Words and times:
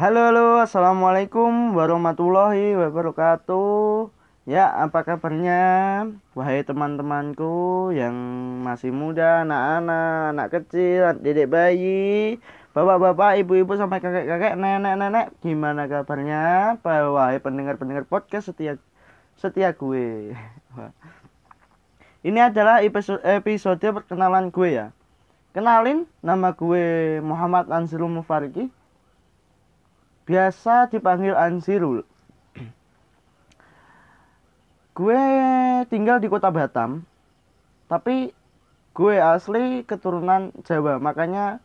Halo, 0.00 0.32
halo, 0.32 0.64
assalamualaikum 0.64 1.76
warahmatullahi 1.76 2.72
wabarakatuh. 2.72 4.08
Ya, 4.48 4.72
apa 4.72 5.04
kabarnya, 5.04 5.60
wahai 6.32 6.64
teman-temanku 6.64 7.92
yang 7.92 8.16
masih 8.64 8.96
muda, 8.96 9.44
anak-anak, 9.44 10.32
anak 10.32 10.48
kecil, 10.56 11.20
dedek 11.20 11.52
bayi, 11.52 12.40
bapak-bapak, 12.72 13.44
ibu-ibu, 13.44 13.76
sampai 13.76 14.00
kakek-kakek, 14.00 14.56
nenek-nenek, 14.56 15.36
gimana 15.44 15.84
kabarnya, 15.84 16.80
wahai 16.80 17.36
pendengar-pendengar 17.36 18.08
podcast 18.08 18.48
setia 18.48 18.80
setia 19.36 19.76
gue. 19.76 20.32
Ini 22.32 22.48
adalah 22.48 22.80
episode, 22.80 23.20
episode 23.20 23.84
perkenalan 23.84 24.48
gue 24.48 24.80
ya. 24.80 24.96
Kenalin, 25.52 26.08
nama 26.24 26.56
gue 26.56 27.20
Muhammad 27.20 27.68
Ansirul 27.68 28.08
Mufariki 28.08 28.79
biasa 30.30 30.86
dipanggil 30.94 31.34
Ansirul. 31.34 32.06
gue 34.94 35.22
tinggal 35.88 36.20
di 36.20 36.28
kota 36.28 36.52
Batam, 36.52 37.02
tapi 37.88 38.30
gue 38.94 39.14
asli 39.16 39.82
keturunan 39.82 40.52
Jawa, 40.62 41.02
makanya 41.02 41.58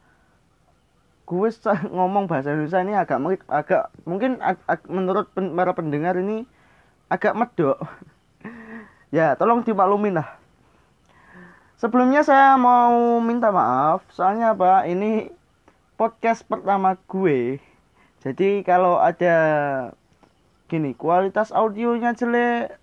gue 1.29 1.49
ngomong 1.95 2.25
bahasa 2.25 2.53
Indonesia 2.57 2.81
ini 2.81 2.93
agak 2.97 3.17
agak 3.51 3.83
mungkin 4.07 4.41
ag, 4.41 4.57
ag, 4.65 4.81
menurut 4.89 5.29
pen, 5.35 5.53
para 5.53 5.75
pendengar 5.77 6.15
ini 6.17 6.47
agak 7.11 7.37
medok. 7.37 7.77
ya, 9.17 9.35
tolong 9.37 9.61
dimaklumin 9.61 10.17
lah. 10.17 10.41
Sebelumnya 11.75 12.23
saya 12.23 12.55
mau 12.55 13.19
minta 13.19 13.51
maaf, 13.51 14.07
soalnya 14.15 14.55
apa? 14.55 14.87
Ini 14.87 15.27
podcast 15.99 16.47
pertama 16.47 16.95
gue 17.11 17.59
jadi 18.25 18.65
kalau 18.65 18.97
ada 18.97 19.37
gini 20.65 20.97
kualitas 20.97 21.53
audionya 21.53 22.17
jelek 22.17 22.73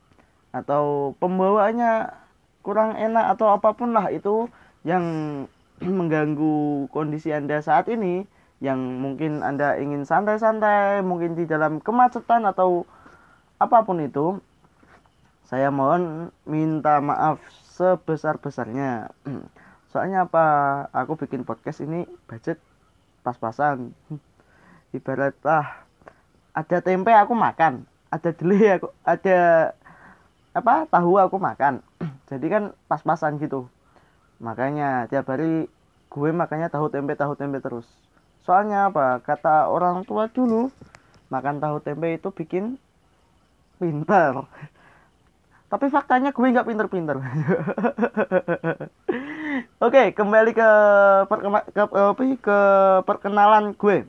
atau 0.55 1.19
pembawaannya 1.19 2.15
kurang 2.63 2.95
enak 2.95 3.35
atau 3.35 3.51
apa 3.51 3.75
pun 3.75 3.91
lah 3.91 4.07
itu 4.15 4.47
yang 4.87 5.05
mengganggu 5.83 6.87
kondisi 6.95 7.35
anda 7.35 7.59
saat 7.59 7.91
ini 7.91 8.23
yang 8.63 8.79
mungkin 8.79 9.43
anda 9.43 9.75
ingin 9.83 10.07
santai-santai 10.07 11.03
mungkin 11.03 11.35
di 11.35 11.51
dalam 11.51 11.83
kemacetan 11.83 12.47
atau 12.47 12.87
apa 13.59 13.83
pun 13.83 13.99
itu 13.99 14.39
saya 15.53 15.69
mohon 15.69 16.31
minta 16.47 17.03
maaf 17.03 17.43
sebesar-besarnya. 17.77 19.13
Soalnya 19.93 20.25
apa? 20.25 20.45
Aku 20.97 21.21
bikin 21.21 21.45
podcast 21.45 21.85
ini 21.85 22.09
budget 22.25 22.57
pas-pasan 23.21 23.93
ibaratlah 24.93 25.85
ada 26.53 26.79
tempe 26.85 27.13
aku 27.13 27.33
makan 27.33 27.89
ada 28.13 28.31
deli 28.37 28.69
aku 28.69 28.93
ada 29.09 29.73
apa 30.53 30.85
tahu 30.85 31.17
aku 31.17 31.41
makan. 31.41 31.81
Jadi 32.31 32.47
kan 32.53 32.77
pas-pasan 32.87 33.41
gitu. 33.41 33.73
Makanya 34.37 35.09
tiap 35.09 35.33
hari 35.33 35.65
gue 36.13 36.31
makanya 36.37 36.69
tahu 36.69 36.93
tempe 36.93 37.17
tahu 37.17 37.33
tempe 37.33 37.57
terus. 37.65 37.89
Soalnya 38.45 38.93
apa? 38.93 39.25
Kata 39.25 39.73
orang 39.73 40.05
tua 40.05 40.29
dulu 40.29 40.69
makan 41.33 41.57
tahu 41.57 41.81
tempe 41.81 42.13
itu 42.13 42.29
bikin 42.29 42.77
pinter. 43.81 44.45
Tapi 45.73 45.89
faktanya 45.89 46.37
gue 46.37 46.53
nggak 46.53 46.69
pinter-pinter. 46.69 47.17
Oke 49.85 50.13
kembali 50.13 50.53
ke, 50.53 50.71
ke, 51.73 51.81
ke, 51.81 52.25
ke 52.45 52.59
perkenalan 53.09 53.73
gue 53.73 54.05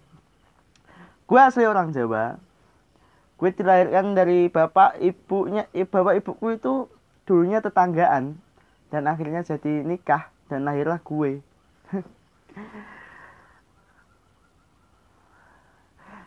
gue 1.33 1.41
asli 1.41 1.65
orang 1.65 1.89
Jawa. 1.89 2.37
Gue 3.41 3.49
dilahirkan 3.49 4.13
dari 4.13 4.53
bapak 4.53 5.01
ibunya 5.01 5.65
bapak 5.73 6.21
ibuku 6.21 6.61
itu 6.61 6.85
dulunya 7.25 7.57
tetanggaan 7.57 8.37
dan 8.93 9.09
akhirnya 9.09 9.41
jadi 9.41 9.81
nikah 9.81 10.29
dan 10.45 10.61
lahirlah 10.69 11.01
gue. 11.01 11.41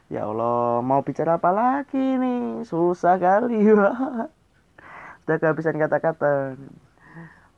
Ya 0.06 0.22
Allah 0.22 0.86
mau 0.86 1.02
bicara 1.02 1.34
apa 1.34 1.50
lagi 1.50 1.98
nih? 1.98 2.62
Susah 2.62 3.18
kali 3.18 3.58
udah 3.74 3.94
kehabisan 5.26 5.82
kata-kata. 5.82 6.54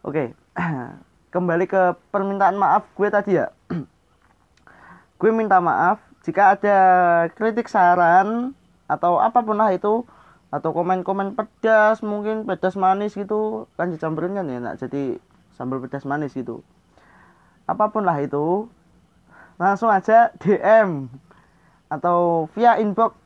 Oke 0.00 0.32
kembali 1.34 1.68
ke 1.68 1.92
permintaan 2.08 2.56
maaf 2.56 2.88
gue 2.96 3.08
tadi 3.12 3.36
ya 3.36 3.52
gue 5.20 5.30
minta 5.32 5.60
maaf 5.60 6.07
jika 6.28 6.60
ada 6.60 6.78
kritik 7.32 7.72
saran 7.72 8.52
atau 8.84 9.16
apa 9.16 9.40
pun 9.40 9.56
lah 9.56 9.72
itu 9.72 10.04
atau 10.52 10.76
komen-komen 10.76 11.32
pedas 11.32 12.04
mungkin 12.04 12.44
pedas 12.44 12.76
manis 12.76 13.16
gitu 13.16 13.64
kan 13.80 13.88
dicampurin 13.88 14.36
kan 14.36 14.44
ya 14.44 14.60
jadi 14.76 15.16
sambal 15.56 15.80
pedas 15.80 16.04
manis 16.04 16.36
gitu. 16.36 16.60
Apa 17.64 17.88
pun 17.88 18.04
lah 18.04 18.20
itu 18.20 18.68
langsung 19.56 19.88
aja 19.88 20.28
DM 20.36 21.08
atau 21.88 22.44
via 22.52 22.76
inbox 22.76 23.16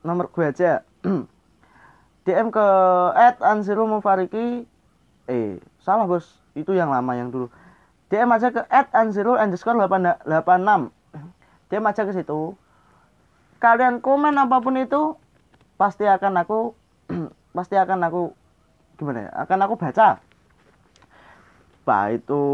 nomor 0.00 0.32
gue 0.32 0.48
aja. 0.48 0.88
DM 2.24 2.48
ke 2.48 2.66
at 3.12 3.44
Mufariki. 3.76 4.64
Eh 5.28 5.60
salah 5.84 6.08
bos 6.08 6.40
itu 6.56 6.72
yang 6.72 6.88
lama 6.88 7.12
yang 7.12 7.28
dulu. 7.28 7.52
DM 8.08 8.32
aja 8.32 8.48
ke 8.48 8.64
at 8.72 8.88
underscore 8.96 9.36
86 9.76 10.24
dia 11.72 11.80
aja 11.80 12.04
ke 12.04 12.12
situ. 12.12 12.52
Kalian 13.56 14.04
komen 14.04 14.36
apa 14.36 14.60
pun 14.60 14.76
itu 14.76 15.16
pasti 15.80 16.04
akan 16.04 16.44
aku 16.44 16.76
pasti 17.56 17.80
akan 17.80 18.04
aku 18.04 18.22
gimana 19.00 19.24
ya 19.24 19.30
akan 19.48 19.58
aku 19.64 19.74
baca. 19.80 20.20
Bah 21.88 22.12
itu 22.12 22.44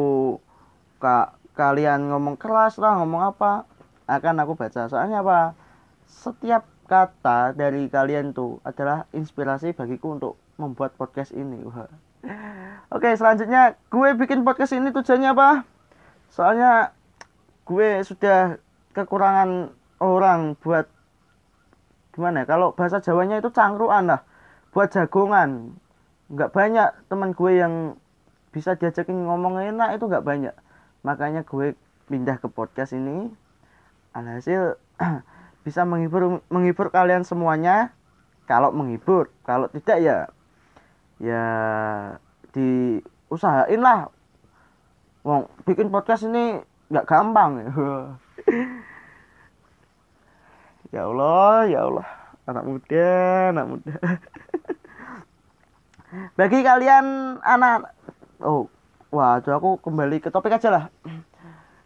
kak 1.02 1.34
kalian 1.58 2.14
ngomong 2.14 2.38
keras 2.38 2.78
lah 2.78 3.02
ngomong 3.02 3.34
apa 3.34 3.66
akan 4.06 4.38
aku 4.46 4.54
baca. 4.54 4.86
Soalnya 4.86 5.26
apa? 5.26 5.58
Setiap 6.06 6.70
kata 6.86 7.58
dari 7.58 7.90
kalian 7.90 8.30
tuh 8.30 8.62
adalah 8.62 9.10
inspirasi 9.10 9.74
bagiku 9.74 10.14
untuk 10.14 10.34
membuat 10.62 10.94
podcast 10.94 11.34
ini. 11.34 11.58
Wah. 11.66 11.90
oke 12.94 13.10
selanjutnya 13.18 13.74
gue 13.90 14.08
bikin 14.14 14.46
podcast 14.46 14.78
ini 14.78 14.94
tujuannya 14.94 15.34
apa? 15.34 15.66
Soalnya 16.30 16.94
gue 17.66 18.06
sudah 18.06 18.62
kekurangan 18.98 19.70
orang 20.02 20.58
buat 20.58 20.90
gimana 22.10 22.42
ya? 22.42 22.46
Kalau 22.50 22.74
bahasa 22.74 22.98
Jawanya 22.98 23.38
itu 23.38 23.54
cangkruan 23.54 24.10
lah. 24.10 24.26
Buat 24.74 24.90
jagongan. 24.90 25.78
Nggak 26.26 26.50
banyak 26.50 26.88
teman 27.06 27.30
gue 27.30 27.52
yang 27.54 27.74
bisa 28.50 28.74
diajakin 28.74 29.22
ngomong 29.22 29.62
enak 29.62 29.94
itu 29.94 30.10
nggak 30.10 30.26
banyak. 30.26 30.54
Makanya 31.06 31.46
gue 31.46 31.78
pindah 32.10 32.42
ke 32.42 32.50
podcast 32.50 32.90
ini. 32.98 33.30
Alhasil 34.10 34.74
bisa 35.66 35.86
menghibur 35.86 36.42
menghibur 36.50 36.90
kalian 36.90 37.22
semuanya. 37.22 37.94
Kalau 38.50 38.74
menghibur 38.74 39.30
kalau 39.46 39.70
tidak 39.70 40.02
ya 40.02 40.18
ya 41.22 41.44
diusahain 42.50 43.78
lah. 43.78 44.10
Wong 45.22 45.46
bikin 45.62 45.92
podcast 45.94 46.26
ini 46.26 46.58
nggak 46.88 47.04
gampang 47.04 47.52
Allah 50.98 51.68
ya 51.68 51.80
Allah. 51.86 52.08
Anak 52.48 52.64
muda 52.64 53.08
anak 53.52 53.66
muda. 53.68 53.94
Bagi 56.38 56.64
kalian 56.64 57.36
anak 57.44 57.92
oh 58.40 58.72
wah 59.12 59.36
aku 59.40 59.76
kembali 59.84 60.24
ke 60.24 60.32
topik 60.32 60.56
aja 60.56 60.72
lah. 60.72 60.84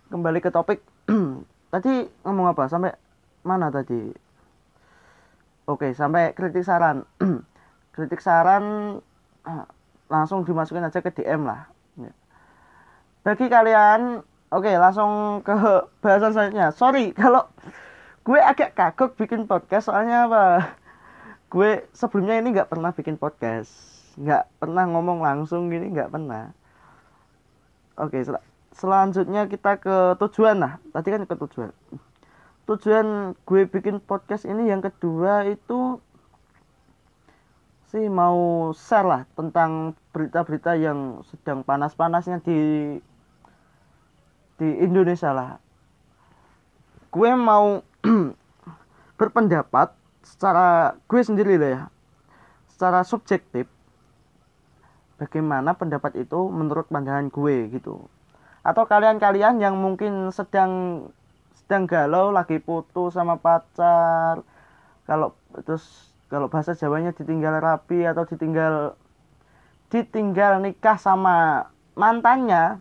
Kembali 0.06 0.38
ke 0.38 0.54
topik. 0.54 0.80
Tadi 1.72 2.06
ngomong 2.22 2.54
apa? 2.54 2.68
Sampai 2.68 2.94
mana 3.42 3.72
tadi? 3.74 4.12
Oke 5.66 5.96
sampai 5.96 6.36
kritik 6.36 6.62
saran. 6.62 7.02
Kritik 7.92 8.24
saran 8.24 8.98
langsung 10.12 10.44
dimasukin 10.48 10.84
aja 10.84 11.04
ke 11.04 11.12
DM 11.12 11.44
lah. 11.44 11.68
Ya. 12.00 12.12
bagi 13.20 13.52
kalian 13.52 14.24
oke 14.52 14.70
langsung 14.76 15.40
ke 15.40 15.56
bahasan 16.04 16.36
selanjutnya. 16.36 16.68
Sorry 16.76 17.16
kalau 17.16 17.48
gue 18.22 18.38
agak 18.38 18.76
kagok 18.76 19.16
bikin 19.16 19.48
podcast 19.48 19.88
soalnya 19.88 20.28
apa? 20.28 20.44
Gue 21.48 21.88
sebelumnya 21.96 22.38
ini 22.38 22.52
nggak 22.52 22.68
pernah 22.68 22.92
bikin 22.92 23.16
podcast. 23.16 23.72
Nggak 24.20 24.44
pernah 24.60 24.84
ngomong 24.86 25.24
langsung 25.24 25.72
gini 25.72 25.90
nggak 25.90 26.12
pernah. 26.12 26.52
Oke 27.96 28.20
sel 28.22 28.38
selanjutnya 28.72 29.48
kita 29.48 29.80
ke 29.80 29.96
tujuan 30.20 30.60
lah. 30.60 30.72
Tadi 30.92 31.08
kan 31.08 31.24
ke 31.24 31.34
tujuan. 31.36 31.70
Tujuan 32.68 33.36
gue 33.42 33.62
bikin 33.66 33.98
podcast 34.00 34.44
ini 34.44 34.68
yang 34.68 34.84
kedua 34.84 35.48
itu 35.48 35.98
sih 37.92 38.08
mau 38.08 38.72
share 38.72 39.04
lah 39.04 39.22
tentang 39.36 39.92
berita-berita 40.16 40.80
yang 40.80 41.20
sedang 41.28 41.60
panas-panasnya 41.60 42.40
di 42.40 42.56
di 44.62 44.78
Indonesia 44.78 45.34
lah. 45.34 45.58
Gue 47.10 47.34
mau 47.34 47.82
berpendapat 49.18 49.90
secara 50.22 50.94
gue 51.10 51.18
sendiri 51.18 51.58
lah 51.58 51.70
ya 51.74 51.82
secara 52.70 53.02
subjektif 53.02 53.66
bagaimana 55.18 55.74
pendapat 55.74 56.22
itu 56.22 56.46
menurut 56.46 56.86
pandangan 56.86 57.26
gue 57.26 57.74
gitu. 57.74 58.06
Atau 58.62 58.86
kalian-kalian 58.86 59.58
yang 59.58 59.74
mungkin 59.74 60.30
sedang 60.30 61.06
sedang 61.58 61.90
galau 61.90 62.30
lagi 62.30 62.62
putus 62.62 63.18
sama 63.18 63.38
pacar 63.38 64.46
kalau 65.02 65.34
terus 65.66 66.14
kalau 66.30 66.46
bahasa 66.46 66.78
Jawanya 66.78 67.10
ditinggal 67.10 67.58
rapi 67.58 68.06
atau 68.06 68.22
ditinggal 68.26 68.94
ditinggal 69.90 70.62
nikah 70.62 70.96
sama 70.96 71.68
mantannya 71.98 72.80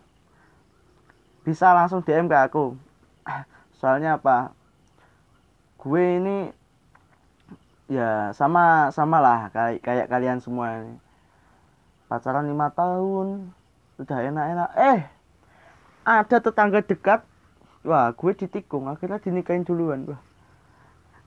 bisa 1.42 1.74
langsung 1.74 2.02
DM 2.02 2.30
ke 2.30 2.38
aku. 2.38 2.78
Soalnya 3.78 4.18
apa? 4.18 4.54
Gue 5.78 6.22
ini 6.22 6.50
ya 7.90 8.30
sama 8.32 8.88
sama 8.94 9.18
lah 9.18 9.50
kayak 9.50 9.82
kayak 9.82 10.06
kalian 10.06 10.38
semua 10.38 10.78
ini. 10.78 10.94
Pacaran 12.06 12.46
lima 12.46 12.70
tahun 12.70 13.50
udah 13.98 14.18
enak-enak. 14.22 14.70
Eh 14.78 15.00
ada 16.06 16.36
tetangga 16.38 16.80
dekat. 16.82 17.26
Wah 17.82 18.14
gue 18.14 18.32
ditikung 18.38 18.86
akhirnya 18.86 19.18
dinikahin 19.18 19.66
duluan. 19.66 20.06
Wah. 20.06 20.22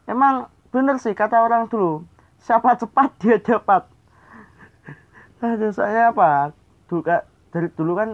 Emang 0.07 0.47
bener 0.71 0.95
sih 1.03 1.11
kata 1.11 1.43
orang 1.43 1.67
dulu 1.67 2.07
siapa 2.39 2.79
cepat 2.79 3.09
dia 3.19 3.37
dapat. 3.41 3.89
Ada 5.41 5.69
saya 5.73 6.01
apa? 6.13 6.53
Dulu 6.87 7.01
dari 7.51 7.67
dulu 7.73 7.91
kan 7.97 8.09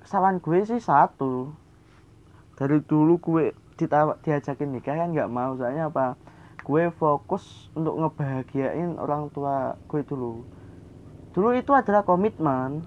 kesalahan 0.00 0.40
gue 0.40 0.58
sih 0.64 0.80
satu. 0.80 1.52
Dari 2.56 2.80
dulu 2.84 3.16
gue 3.20 3.56
diajakin 4.24 4.68
nikah 4.72 4.96
kan 4.96 5.12
nggak 5.12 5.32
mau. 5.32 5.56
Soalnya 5.56 5.88
apa? 5.92 6.16
Gue 6.60 6.92
fokus 6.92 7.72
untuk 7.72 7.96
ngebahagiain 8.00 9.00
orang 9.00 9.32
tua 9.32 9.76
gue 9.88 10.02
dulu. 10.04 10.44
Dulu 11.32 11.48
itu 11.56 11.72
adalah 11.72 12.04
komitmen. 12.04 12.84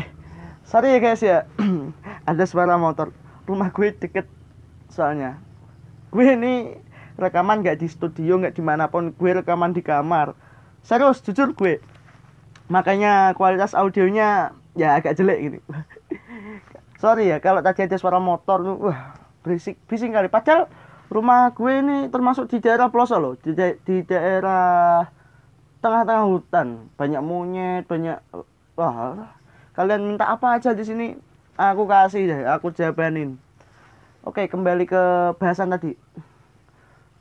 Eh, 0.00 0.08
sorry 0.66 0.96
ya 0.96 0.98
guys 0.98 1.22
ya. 1.22 1.46
Ada 2.30 2.44
suara 2.48 2.74
motor 2.74 3.14
rumah 3.50 3.74
gue 3.74 3.90
deket 3.90 4.30
soalnya. 4.86 5.42
Gue 6.14 6.38
ini 6.38 6.78
rekaman 7.18 7.66
gak 7.66 7.82
di 7.82 7.90
studio 7.90 8.38
nggak 8.38 8.54
di 8.54 8.62
mana 8.62 8.86
pun 8.86 9.10
gue 9.10 9.30
rekaman 9.42 9.74
di 9.74 9.82
kamar. 9.82 10.38
Serius 10.86 11.18
jujur 11.26 11.50
gue. 11.58 11.82
Makanya 12.70 13.34
kualitas 13.34 13.74
audionya 13.74 14.54
ya 14.78 14.94
agak 14.94 15.18
jelek 15.18 15.38
gini 15.42 15.58
sorry 17.02 17.26
ya 17.26 17.42
kalau 17.42 17.58
tadi 17.58 17.90
ada 17.90 17.98
suara 17.98 18.22
motor 18.22 18.62
wah 18.78 19.18
berisik 19.42 19.74
bising 19.90 20.14
kali. 20.14 20.30
Padahal 20.30 20.70
rumah 21.10 21.50
gue 21.50 21.82
ini 21.82 21.96
termasuk 22.06 22.46
di 22.46 22.62
daerah 22.62 22.86
pelosok 22.86 23.18
loh 23.18 23.34
di, 23.34 23.50
da 23.56 23.74
di 23.74 24.06
daerah 24.06 25.10
tengah-tengah 25.82 26.26
hutan. 26.30 26.86
Banyak 26.94 27.22
monyet 27.24 27.82
banyak 27.90 28.22
wah 28.78 29.34
kalian 29.74 30.14
minta 30.14 30.30
apa 30.30 30.60
aja 30.60 30.70
di 30.76 30.84
sini 30.86 31.06
aku 31.60 31.84
kasih 31.84 32.24
deh 32.24 32.40
aku 32.48 32.72
jabanin 32.72 33.36
Oke, 34.20 34.52
kembali 34.52 34.84
ke 34.84 35.32
bahasan 35.40 35.72
tadi. 35.72 35.96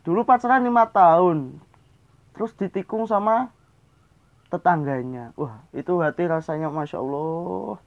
Dulu 0.03 0.27
pacaran 0.27 0.67
lima 0.67 0.83
tahun, 0.91 1.55
terus 2.35 2.51
ditikung 2.59 3.07
sama 3.07 3.55
tetangganya. 4.51 5.31
Wah, 5.39 5.63
itu 5.71 5.95
hati 6.03 6.27
rasanya 6.27 6.67
masya 6.67 6.99
Allah 6.99 7.79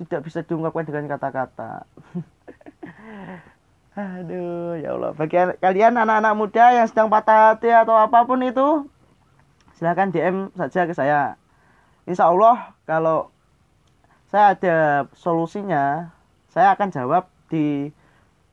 tidak 0.00 0.24
bisa 0.24 0.40
diungkapkan 0.48 0.88
dengan 0.88 1.12
kata-kata. 1.12 1.84
Aduh, 3.96 4.80
ya 4.80 4.96
Allah. 4.96 5.12
Bagi 5.12 5.36
kalian 5.60 6.00
anak-anak 6.00 6.32
muda 6.36 6.64
yang 6.72 6.88
sedang 6.88 7.12
patah 7.12 7.52
hati 7.52 7.68
atau 7.68 7.96
apa 8.00 8.24
pun 8.24 8.40
itu, 8.40 8.88
silahkan 9.76 10.08
DM 10.08 10.52
saja 10.56 10.88
ke 10.88 10.96
saya. 10.96 11.36
Insya 12.08 12.32
Allah 12.32 12.76
kalau 12.88 13.28
saya 14.26 14.58
ada 14.58 15.06
solusinya, 15.14 16.10
saya 16.50 16.74
akan 16.74 16.90
jawab 16.90 17.30
di 17.46 17.94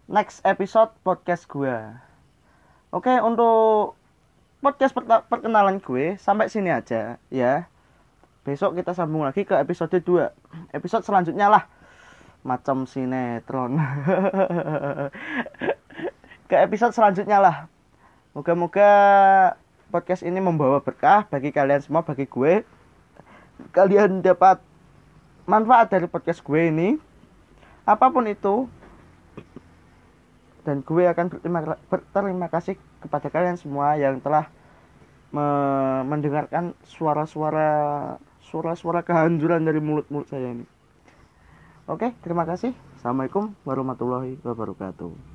next 0.06 0.46
episode 0.46 0.94
podcast 1.02 1.50
gue. 1.50 1.74
Oke, 2.94 3.10
untuk 3.18 3.98
podcast 4.62 4.94
perkenalan 5.02 5.82
gue 5.82 6.14
sampai 6.22 6.46
sini 6.46 6.70
aja 6.70 7.18
ya. 7.34 7.66
Besok 8.46 8.78
kita 8.78 8.94
sambung 8.94 9.26
lagi 9.26 9.50
ke 9.50 9.58
episode 9.58 9.98
2. 9.98 10.78
Episode 10.78 11.10
selanjutnya 11.10 11.50
lah. 11.50 11.66
Macam 12.46 12.86
sinetron. 12.86 13.74
ke 16.52 16.56
episode 16.60 16.94
selanjutnya 16.94 17.42
lah. 17.42 17.66
Moga-moga 18.38 18.92
podcast 19.90 20.22
ini 20.22 20.38
membawa 20.38 20.86
berkah 20.86 21.26
bagi 21.34 21.50
kalian 21.50 21.82
semua, 21.82 22.06
bagi 22.06 22.30
gue. 22.30 22.62
Kalian 23.72 24.22
dapat 24.22 24.60
manfaat 25.46 25.92
dari 25.92 26.08
podcast 26.08 26.44
gue 26.44 26.62
ini. 26.70 26.96
Apa 27.84 28.08
pun 28.16 28.24
itu, 28.32 28.72
dan 30.64 30.80
gue 30.80 31.04
akan 31.04 31.26
berterima, 31.28 31.60
berterima 31.92 32.48
kasih 32.48 32.80
kepada 33.04 33.28
kalian 33.28 33.60
semua 33.60 34.00
yang 34.00 34.24
telah 34.24 34.48
me 35.34 35.44
mendengarkan 36.08 36.78
suara-suara 36.88 38.16
suara-suara 38.40 39.04
kehancuran 39.04 39.66
dari 39.68 39.84
mulut-mulut 39.84 40.30
saya 40.30 40.56
ini. 40.56 40.66
Oke, 41.90 42.16
terima 42.24 42.48
kasih. 42.48 42.72
Assalamualaikum 42.96 43.52
warahmatullahi 43.68 44.40
wabarakatuh. 44.40 45.33